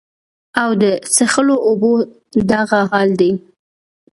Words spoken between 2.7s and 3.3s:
حال